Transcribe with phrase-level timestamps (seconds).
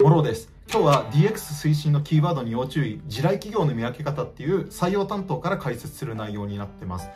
[0.00, 0.48] モローです。
[0.70, 1.32] 今日は DX
[1.70, 7.08] 推進のキーワードに要注意地雷企業の見分け方っていう採用担当から解説する内容になってます。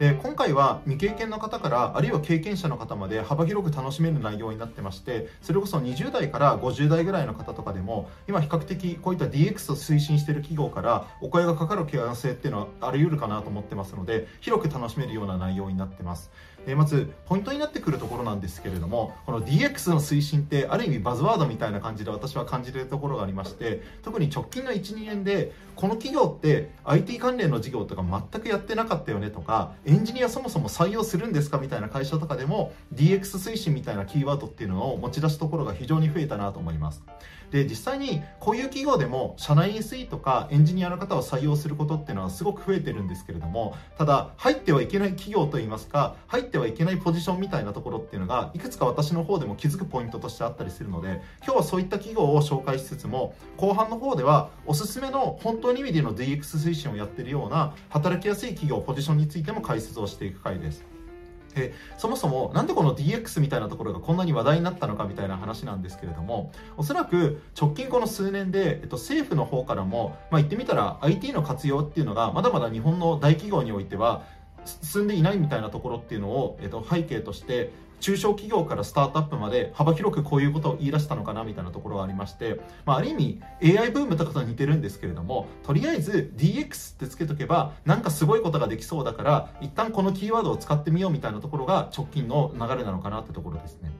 [0.00, 16.30] で今回は未経験の方からあるいは経験者の方まで幅広く楽しめる内容になってましてそれこそ20代から50代ぐらいの方とかでも今比較的こういった DX を推進している企業からお声がかかる可能性っていうのはあり得るかなと思ってますので広く楽しめるような内容になってます。
[16.66, 37.02] でまずポイントになってくるところなんですけれどもこの DX の推進ってある意味バズワードみたいな感じで私は感じてるところがありまして特に直近の12年でこの企業って IT 関連の事業とか全くやってなかったよねとかエンジニアそもそも採用するんですかみたいな会社とかでも DX 推進みたいなキーワードっていうのを持ち出すところが非常に増えたなと思います。
[37.50, 61.00] で実際にこういう企業でも社内 SE とかエンジニアの方を採用することっていうのはすごく増えてるんですけれどもただ入ってはいけない企業といいますか入っててはいけないポジションみたいなところっていうのがいくつか私の方でも気づくポイントとしてあったりするので今日はそういった企業を紹介しつつも後半の方ではおすすめの本当に意味での DX 推進をやってるような働きやすい企業ポジションについても解説をしていく回です。
[61.54, 74.24] えそもそもなんでこの DX みたいなところがこんなに話題になったのかみたいな話なんですけれどもおそらく直近この数年で、えっと、政府の方からも、まあ、言ってみたら IT の活用っていうのがまだまだ日本の大企業においては
[74.64, 93.90] 進んでいないみたいなところっていうのを、えっと、背景として中小企業からスタートアップまで幅広くこういうことを言い出したのかなみたいなところがありまして、まあ、ある意味 AI ブームとかと似てるんですけれどもとりあえず DX ってつけとけばなんかすごいことができそうだから一旦このキーワードを使ってみようみたいなところが直近の流れなのかなってところですね。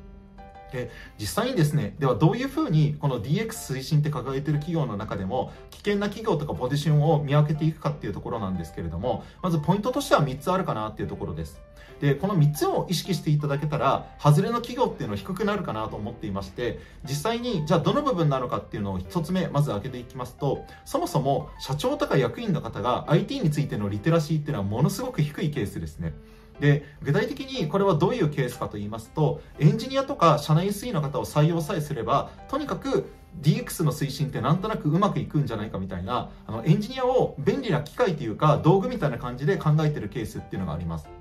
[0.72, 11.60] で実際にですねではどういうふうにこの DX 推進って掲げてる企業の中でも危険な企業とかポジションを見分けていくかっていうところなんですけれどもまずポイントとしては3つあるかなっていうところです。
[12.00, 26.14] でこの3つを意識していただけたら外れの企業っていうのは低くなるかなと思っていまして実際にじゃあどの部分なのかっていうのを1つ目まず開けていきますとそもそも社長とか役員の方が IT についてのリテラシーっていうのはものすごく低いケースですね。
[26.60, 33.10] で具体的にこれはどういうケースかと言いますとエンジニアとか社内 SE の方を採用さえすればとにかく
[33.40, 41.19] DX の推進ってなんとなくうまくいくんじゃないかみたいなあのエンジニアを便利な機械というか道具みたいな感じで考えてるケースっていうのがあります。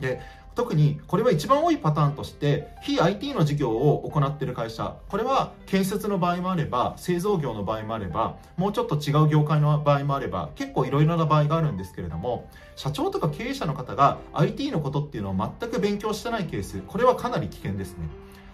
[0.00, 0.20] で
[0.54, 18.06] 特にこれは一番多いパターンとして非 IT の事業を行っている会社これは建設の場合もあれば製造業の場合もあればもうちょっと違う業界の場合もあれば結構いろいろな場合があるんですけれども社長とか経営者の方が IT のことっていうのを全く勉強してないケースこれはかなり危険ですね。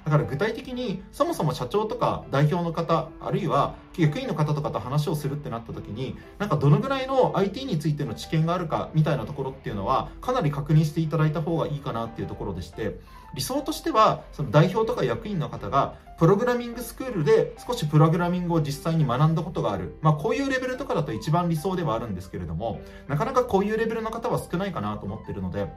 [0.09, 12.99] だから具体的にそもそも社長とか代表の方あるいは役員の方とかと話をするってなった時になんかどのぐらいの IT についての知見があるかみたいなところっていうのはかなり確認していただいた方がいいかなっていうところでして
[13.35, 25.69] 理想としてはその代表とか役員の方がプログラミングスクールで少しプログラミングを実際に学んだことがある、まあ、こういうレベルとかだと一番理想ではあるんですけれどもなかなかこういうレベルの方は少ないかなと思ってるので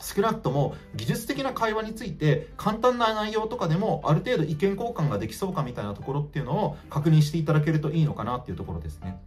[0.00, 9.20] 少なくとも技術的な会話について簡単な内容とかでもある程度意見交換ができそうかみたいなところっていうのを確認していただけるといいのかなっていうところですね。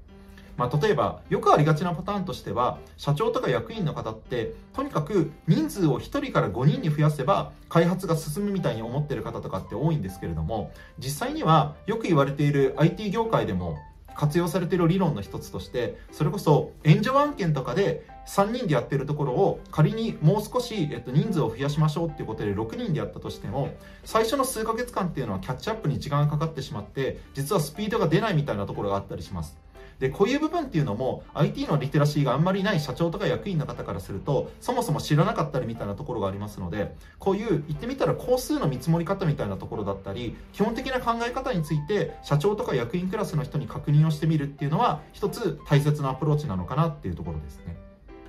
[0.57, 13.79] まあ、例えばよくありがちなパターンとしては社長とか役員の方ってとにかく人数を1人から5人に増やせば開発が進むみたいに思ってる方とかって多いんですけれども実際にはよく言われている IT 業界でも
[14.15, 23.69] 活用されている理論の一つとしてそれこそ援助案件とかで3人でやってるところを仮にもう少し、えっと、人数を増やしましょうっていうことで6人でやったとしても
[24.05, 29.57] 最初の数ヶ月間っていうのはキャッチアップに時間がかかってしまって実はスピードが出ないみたいなところがあったりします。
[29.99, 47.77] でこういう部分っていうのも IT のリテラシーがあんまりない社長とか役員の方からするとそもそも知らなかったりみたいなところがありますのでこういう言ってみたら工数の見積もり方みたいなところだったり基本的な考え方について社長とか役員クラスの人に確認をしてみるっていうのは一つ大切なアプローチなのかなっていうところですね。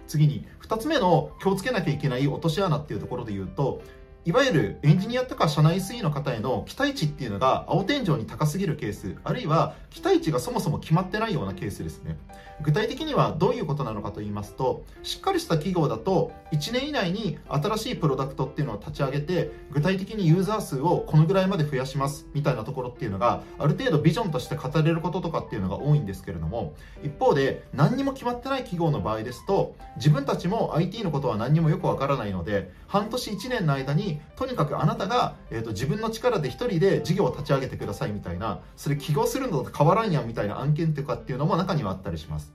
[0.06, 3.80] 次に2つ目の気をつけなきゃいけない落とし穴っていうところで言うと
[4.26, 12.16] いわゆるエンジニアとか社内 SE の方への期待値っていうのが青天井に高すぎるケースあるいは期待値がそもそも決まってないようなケースですね。
[12.62, 42.52] 具体的にはどういうことなのかと言いますとしっかりした企業だと1年以内に新しいプロダクトっていうのを立ち上げて具体的にユーザー数をこのぐらいまで増やしますみたいなところっていうのがある程度ビジョンとして語れることとかっていうのが多いんですけれども一方で何にも決まってない企業の場合ですと自分たちも IT のことは何にもよくわからないので半年1年の間にとにかくあなたが、えーと、自分の力で1人で事業を立ち上げてくださいみたいなそれ起業するのと変わらんやんみたいな案件とかっていうのも中にはあったりします。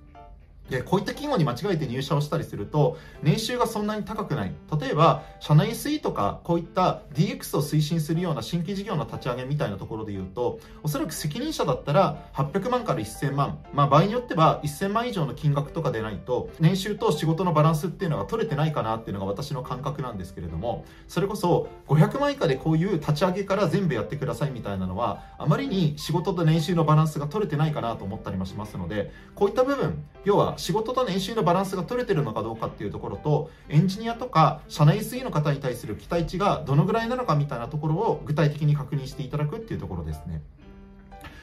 [0.70, 4.54] でこういった企業に間違えて入社をしたりすると年収がそんなに高くない。
[4.80, 40.42] 例えば社内 SE とかこういった DX を推進するような新規事業の立ち上げみたいなところで言うとおそらく責任者だったら800万から1000万、まあ、場合によっては1000万以上の金額とかでないと年収と仕事のバランスっていうのが取れてないかなっていうのが私の感覚なんですけれどもそれこそ500万以下でこういう立ち上げから全部やってくださいみたいなのはあまりに仕事と年収のバランスが取れてないかなと思ったりもしますのでこういった部分要は仕事と年収のバランスが取れてるのかどうかっていうところとエンジニアとか社内 SE の方に対する期待値がどのぐらいなのかみたいなところを具体的に確認していただくっていうところですね。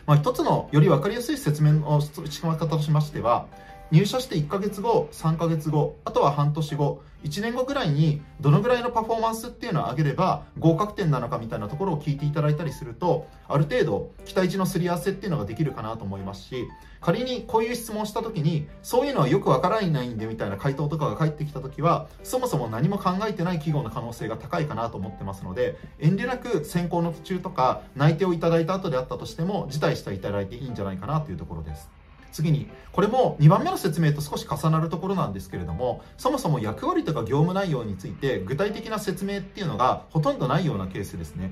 [0.07, 3.47] まあ、一つのより分かりやすい説明の仕方としましては
[3.93, 16.69] 入社して1ヶ月後、3ヶ月後、あとは半年後、1年後ぐらいにどのぐらいのパフォーマンスっていうのを上げれば合格点なのかみたいなところを聞いていただいたりすると、ある程度期待値のすり合わせっていうのができるかなと思いますし、
[17.00, 31.91] 仮にこういう質問した時に、そういうのはよくわからないんでみたいな回答とかが返ってきた時は、そもそも何も考えてない企業の可能性が高いかなと思ってますので、遠慮なく選考の途中とか内定をいただいた後であったとしても、辞退していただいていいんじゃないかなというところです。
[32.37, 41.50] 次に、これも2番目の説明と少し重なるところなんですけれども、そもそも役割とか業務内容について具体的な説明っていうのがほとんどないようなケースですね。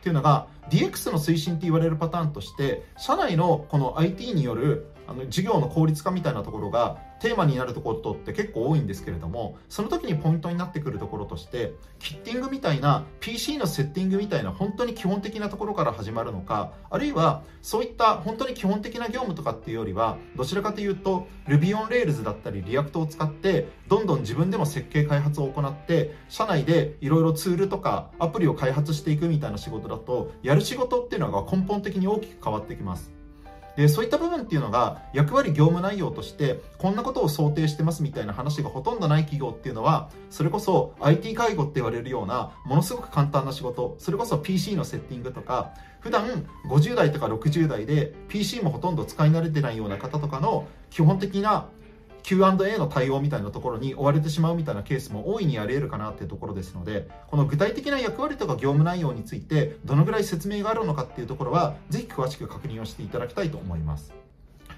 [0.00, 33.19] っていうのが DX の推進って言われるパターンとして社内のこの IT によるあの事業の効率化みたいなところがテーマになるところって結構多いんですけれどもその時にポイントになってくるところとしてキッティングみたいな PC のセッティングみたいな本当に基本的なところから始まるのかあるいはそういった本当に基本的な業務とかっていうよりはどちらかというと Ruby on Rails だったり React を使ってどんどん自分でも設計開発を行って社内でいろいろツールとかアプリを開発していくみたいな仕事だとやる仕事っていうのが根本的に大きく変わってきます。
[33.80, 51.68] でそういった部分っていうのが役割業務内容としてこんなことを想定してますみたいな話がほとんどない企業っていうのはそれこそ IT 介護って言われるようなものすごく簡単な仕事それこそ PC のセッティングとか普段50代とか60代で PC もほとんど使い慣れてないような方とかの基本的な
[52.22, 64.12] Q&A の対応みたいなところに追われてしまうみたいなケースも大いにあり得るかなっていうところですのでこの具体的な役割とか業務内容についてどのぐらい説明があるのかっていうところはぜひ詳しく確認をしていただきたいと思います。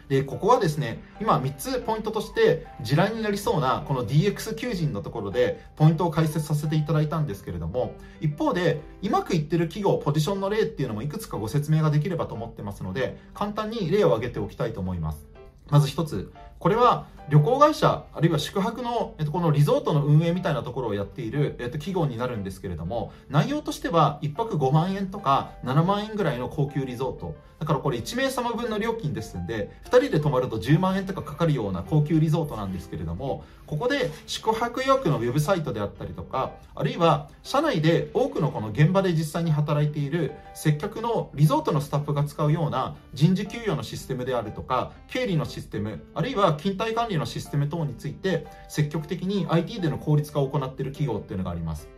[0.09, 15.27] でここはですね今3つポイントとして地雷になりそうなこの DX 求人のところでポイントを解説させていただいたんですけれども一方でうまくいってる企業ポジションの例っていうのもいくつかご説明ができればと思ってますので簡単に例を挙げておきたいと思います。
[15.71, 16.33] まず1つ
[16.63, 27.35] これは旅行会社あるいは宿泊の、えっと、このリゾートの運営みたいなところをやっている、えっと、企業になるんですけれども内容としては1泊5万円とか7万円ぐらいの高級リゾート。
[27.63, 51.89] だからこれ1名様分の料金ですんで2人で泊まると10万円とかかかるような高級リゾートなんですけれどもここで宿泊予約のウェブサイトであったりとかあるいは社内で多くのこの現場で実際に働いている接客のリゾートのスタッフが使うような人事給与のシステムであるとか経理のシステムあるいは勤怠管理のシステム等について積極的に IT での効率化を行っている企業っていうのがあります。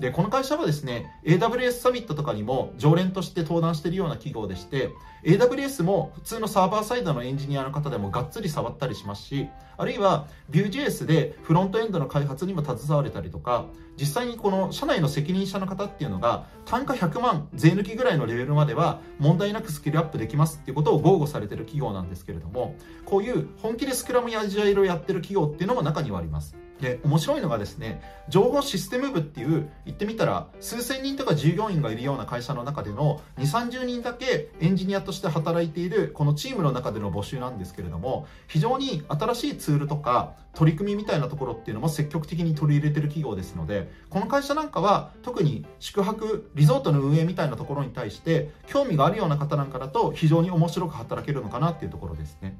[0.00, 4.88] で、この会社はですね、AWS サミットとかにも常連として登壇しているような企業でして、
[5.24, 13.66] AWS も普通のサーバーサイドのエンジニアの方でもがっつり触ったりしますし、あるいは Vue.js でフロントエンドの開発にも携われたりとか、
[14.00, 26.56] 実際にこの社内の責任者の方っていうのが単価100万税抜きぐらいのレベルまでは問題なくスキルアップできますっていうことを豪語されてる企業なんですけれども、こういう本気でスクラムやアジャイルをやってる企業っていうのも中にはあります。
[26.80, 52.58] で、面白いのがですね、情報システム部っていう、言ってみたら、数千人とか従業員がいるような会社の中での2、30人だけエンジニアとして働いている、このチームの中での募集なんですけれども、非常に新しいツールとか、取り組みみたいなところっていうのも積極的に取り入れてる企業ですので、この会社なんかは特に宿泊、リゾートの運営みたいなところに対して興味があるような方なんかだと非常に面白く働けるのかなっていうところですね。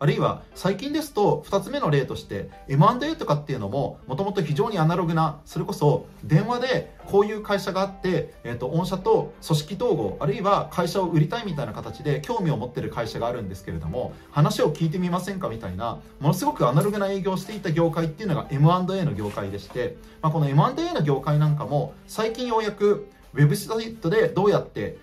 [0.00, 24.98] あるいは最近ですと2つ目の例として M&A とかっていうのももともと非常にアナログなそれこそ電話でこういう会社があって、えー、と御社と組織統合あるいは会社を売りたいみたいな形で興味を持ってる会社があるんですけれども話を聞いてみませんかみたいなものすごくアナログな営業をしていた業界っていうのが M&A の業界でして、まあ、この M&A の業界なんかも最近ようやくウェブサイトでどうやって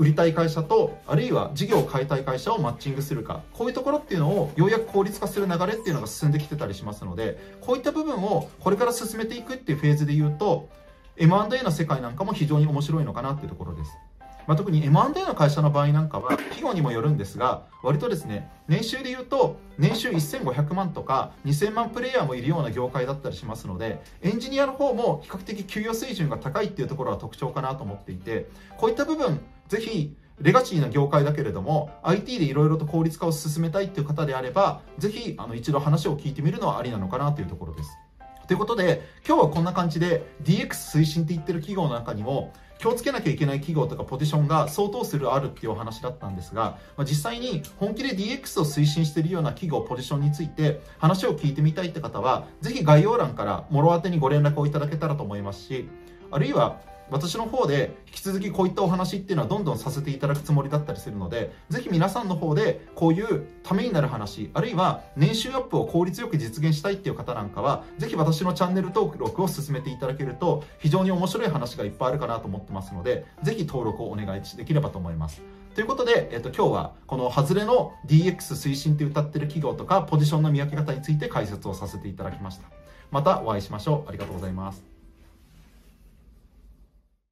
[0.00, 10.70] 売りたい会社とあるいは事業を変えたい会社をマッチングするかこういうところっていうのをようやく効率化する流れっていうのが進んできてたりしますのでこういった部分をこれから進めていくっていうフェーズで言うと
[11.18, 13.90] M&A の世界なんかも非常に面白いのかなっていうところです。
[14.46, 37.90] まあ、特に M&A の会社の場合なんかは企業にもよるんですが割とですね年収で言うと年収1500万とか2000万プレイヤーもいるような業界だったりしますのでエンジニアの方も比較的給与水準が高いっていうところは特徴かなと思っていてこういった部分ぜひレガシーな業界だけれども IT でいろいろと効率化を進めたいっていう方であればぜひあの一度話を聞いてみるのはありなのかなというところです。
[38.46, 55.90] ということで今日はこんな感じで DX 推進って言ってる企業の中にも気をつけなきゃいけない企業とかポジションが相当するあるっていうお話だったんですが、まあ、実際に本気で DX を推進しているような企業ポジションについて話を聞いてみたいって方はぜひ概要欄からもろ宛てにご連絡をいただけたらと思いますし
[56.30, 56.80] あるいは
[57.10, 75.42] 私の方で引き続きこういったお話っていうのはどんどんさせていただくつもりだったりするのでぜひ皆さんの方でこういうためになる話あるいは年収アップを効率よく実現したいっていう方なんかはぜひ私のチャンネル登録を進めていただけると非常に面白い話がいっぱいあるかなと思ってますのでぜひ登録をお願いできればと思います。
[75.74, 82.68] ということで、えっと、今日はこの外れの DX 推進って歌ってる企業とかポジションの見分け方について解説をさせていただきました。
[83.10, 84.08] またお会いしましょう。
[84.08, 84.89] ありがとうございます。